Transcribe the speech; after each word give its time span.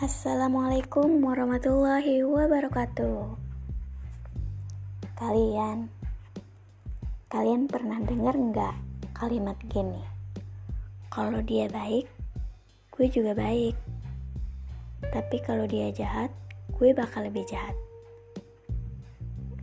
Assalamualaikum 0.00 1.20
warahmatullahi 1.20 2.24
wabarakatuh. 2.24 3.36
Kalian, 5.12 5.92
kalian 7.28 7.68
pernah 7.68 8.00
dengar 8.08 8.32
nggak 8.32 8.76
kalimat 9.12 9.60
gini? 9.68 10.00
Kalau 11.12 11.44
dia 11.44 11.68
baik, 11.68 12.08
gue 12.96 13.06
juga 13.12 13.36
baik. 13.36 13.76
Tapi 15.04 15.36
kalau 15.44 15.68
dia 15.68 15.92
jahat, 15.92 16.32
gue 16.72 16.96
bakal 16.96 17.28
lebih 17.28 17.44
jahat. 17.44 17.76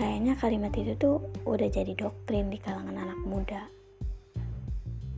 Kayaknya 0.00 0.32
kalimat 0.40 0.72
itu 0.72 0.96
tuh 0.96 1.28
udah 1.44 1.68
jadi 1.68 1.92
doktrin 1.92 2.48
di 2.48 2.56
kalangan 2.56 3.04
anak 3.04 3.20
muda. 3.28 3.68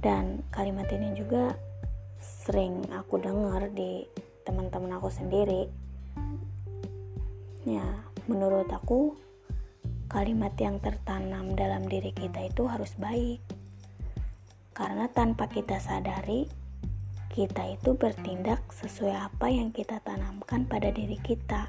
Dan 0.02 0.42
kalimat 0.50 0.90
ini 0.90 1.14
juga 1.14 1.54
sering 2.18 2.82
aku 2.90 3.22
dengar 3.22 3.70
di 3.70 4.23
teman-teman 4.44 5.00
aku 5.00 5.08
sendiri. 5.08 5.66
Ya 7.64 7.84
menurut 8.28 8.68
aku 8.68 9.16
kalimat 10.12 10.52
yang 10.60 10.78
tertanam 10.78 11.56
dalam 11.56 11.88
diri 11.88 12.12
kita 12.12 12.44
itu 12.46 12.68
harus 12.68 12.92
baik. 13.00 13.40
Karena 14.76 15.08
tanpa 15.08 15.48
kita 15.48 15.80
sadari 15.80 16.46
kita 17.34 17.66
itu 17.74 17.98
bertindak 17.98 18.62
sesuai 18.70 19.26
apa 19.26 19.50
yang 19.50 19.74
kita 19.74 19.98
tanamkan 20.06 20.70
pada 20.70 20.94
diri 20.94 21.18
kita. 21.18 21.66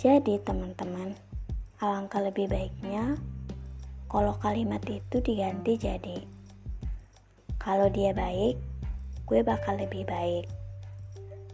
Jadi 0.00 0.40
teman-teman 0.40 1.12
alangkah 1.84 2.24
lebih 2.24 2.48
baiknya 2.48 3.20
kalau 4.08 4.32
kalimat 4.40 4.80
itu 4.88 5.20
diganti 5.20 5.76
jadi. 5.76 6.24
Kalau 7.60 7.92
dia 7.92 8.16
baik 8.16 8.56
gue 9.28 9.40
bakal 9.44 9.76
lebih 9.76 10.08
baik 10.08 10.48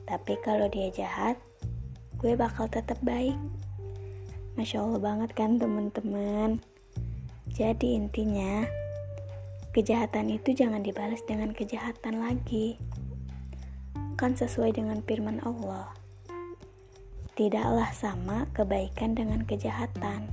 tapi 0.06 0.38
kalau 0.38 0.70
dia 0.70 0.86
jahat, 0.94 1.34
gue 2.22 2.38
bakal 2.38 2.70
tetap 2.70 2.96
baik. 3.02 3.34
Masya 4.54 4.86
Allah 4.86 5.02
banget 5.02 5.30
kan 5.34 5.58
teman-teman. 5.58 6.62
Jadi 7.50 7.98
intinya, 7.98 8.62
kejahatan 9.74 10.30
itu 10.30 10.54
jangan 10.54 10.86
dibalas 10.86 11.27
dengan 11.27 11.50
kejahatan 11.50 12.22
lagi. 12.22 12.78
Kan 14.14 14.38
sesuai 14.38 14.78
dengan 14.78 15.02
firman 15.02 15.42
Allah. 15.42 15.90
Tidaklah 17.36 17.92
sama 17.92 18.48
kebaikan 18.56 19.12
dengan 19.12 19.44
kejahatan. 19.44 20.32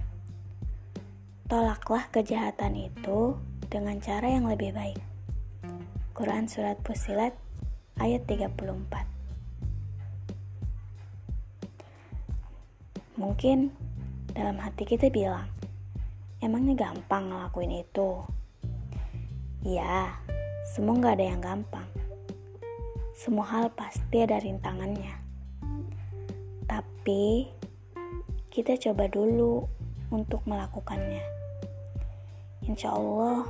Tolaklah 1.51 2.07
kejahatan 2.13 2.79
itu 2.79 3.35
dengan 3.67 3.99
cara 3.99 4.31
yang 4.31 4.47
lebih 4.47 4.71
baik. 4.71 5.01
Quran 6.15 6.47
Surat 6.47 6.79
Fusilat 6.85 7.35
ayat 7.99 8.23
34 8.29 9.12
Mungkin 13.13 13.69
dalam 14.33 14.57
hati 14.57 14.89
kita 14.89 15.13
bilang, 15.13 15.45
emangnya 16.41 16.89
gampang 16.89 17.29
ngelakuin 17.29 17.85
itu? 17.85 18.25
Ya, 19.61 20.17
semua 20.73 20.97
gak 20.97 21.21
ada 21.21 21.25
yang 21.29 21.37
gampang. 21.37 21.85
Semua 23.13 23.45
hal 23.45 23.69
pasti 23.77 24.25
ada 24.25 24.41
rintangannya. 24.41 25.13
Tapi, 26.65 27.53
kita 28.49 28.81
coba 28.81 29.05
dulu 29.05 29.69
untuk 30.09 30.41
melakukannya. 30.49 31.21
Insya 32.65 32.97
Allah, 32.97 33.45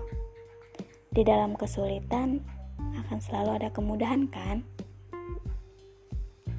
di 1.08 1.24
dalam 1.24 1.56
kesulitan 1.56 2.44
akan 3.00 3.20
selalu 3.24 3.64
ada 3.64 3.70
kemudahan 3.72 4.28
kan? 4.28 4.68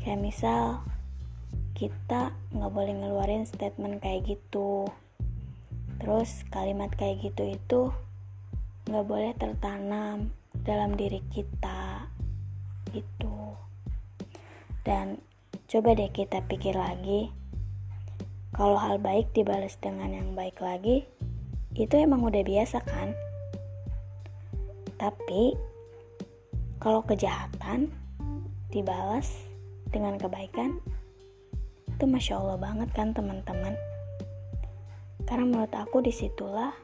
Kayak 0.01 0.25
misal, 0.25 0.81
kita 1.75 2.31
nggak 2.55 2.71
boleh 2.71 2.95
ngeluarin 2.95 3.43
statement 3.43 3.99
kayak 3.99 4.25
gitu. 4.31 4.87
Terus 5.99 6.47
kalimat 6.55 6.95
kayak 6.95 7.19
gitu 7.27 7.51
itu 7.51 7.83
nggak 8.87 9.07
boleh 9.11 9.35
tertanam 9.35 10.31
dalam 10.63 10.95
diri 10.95 11.19
kita 11.35 12.07
gitu. 12.95 13.59
Dan 14.87 15.19
coba 15.67 15.99
deh 15.99 16.15
kita 16.15 16.47
pikir 16.47 16.79
lagi 16.79 17.35
kalau 18.55 18.79
hal 18.79 19.03
baik 19.03 19.35
dibalas 19.35 19.75
dengan 19.83 20.15
yang 20.15 20.39
baik 20.39 20.63
lagi 20.63 21.03
itu 21.75 21.95
emang 21.99 22.23
udah 22.23 22.47
biasa 22.47 22.79
kan? 22.87 23.11
Tapi 24.95 25.59
kalau 26.79 27.03
kejahatan 27.03 27.91
dibalas 28.71 29.43
dengan 29.91 30.15
kebaikan 30.23 30.79
itu 31.95 32.11
masya 32.11 32.43
Allah 32.43 32.59
banget 32.59 32.91
kan 32.91 33.15
teman-teman. 33.15 33.79
Karena 35.25 35.47
menurut 35.47 35.71
aku 35.71 36.03
di 36.03 36.11
situlah 36.11 36.75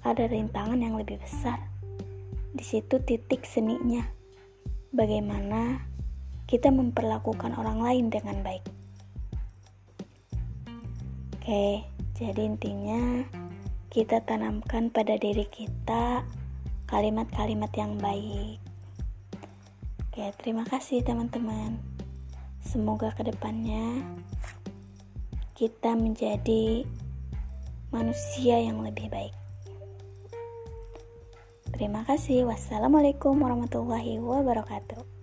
ada 0.00 0.24
rintangan 0.24 0.80
yang 0.80 0.96
lebih 0.96 1.20
besar. 1.20 1.60
Di 2.56 2.64
situ 2.64 3.04
titik 3.04 3.44
seninya. 3.44 4.08
Bagaimana 4.90 5.84
kita 6.48 6.72
memperlakukan 6.72 7.54
orang 7.54 7.84
lain 7.84 8.06
dengan 8.08 8.40
baik. 8.40 8.64
Oke 11.36 11.84
jadi 12.16 12.40
intinya 12.42 13.22
kita 13.92 14.24
tanamkan 14.24 14.90
pada 14.90 15.14
diri 15.14 15.46
kita 15.46 16.26
kalimat-kalimat 16.90 17.70
yang 17.76 17.94
baik. 18.00 18.58
Oke 20.10 20.32
terima 20.42 20.66
kasih 20.66 21.06
teman-teman 21.06 21.99
Semoga 22.64 23.12
ke 23.12 23.26
depannya 23.26 24.04
kita 25.56 25.92
menjadi 25.92 26.88
manusia 27.92 28.56
yang 28.56 28.80
lebih 28.80 29.12
baik. 29.12 29.34
Terima 31.76 32.04
kasih. 32.04 32.48
Wassalamualaikum 32.48 33.36
warahmatullahi 33.40 34.20
wabarakatuh. 34.20 35.19